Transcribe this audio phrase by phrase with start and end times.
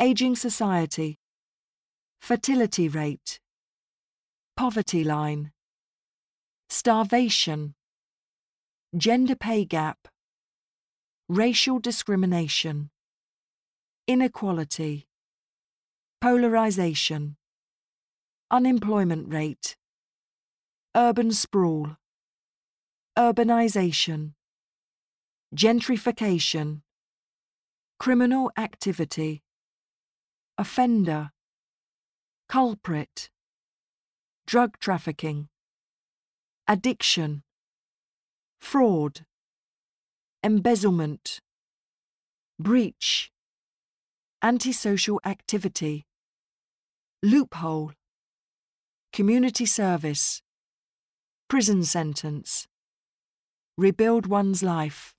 [0.00, 1.18] aging society,
[2.22, 3.38] fertility rate,
[4.56, 5.52] poverty line,
[6.70, 7.74] starvation,
[8.96, 9.98] gender pay gap,
[11.28, 12.88] racial discrimination,
[14.06, 15.06] inequality,
[16.22, 17.36] polarization,
[18.50, 19.76] unemployment rate,
[20.96, 21.98] urban sprawl,
[23.18, 24.32] urbanization,
[25.54, 26.80] gentrification,
[27.98, 29.42] criminal activity,
[30.60, 31.30] offender,
[32.46, 33.30] culprit,
[34.46, 35.48] drug trafficking,
[36.68, 37.42] addiction,
[38.60, 39.24] fraud,
[40.44, 41.40] embezzlement,
[42.58, 43.30] breach,
[44.42, 46.04] antisocial activity,
[47.22, 47.92] loophole,
[49.14, 50.42] community service,
[51.48, 52.66] prison sentence,
[53.78, 55.14] rebuild one's life.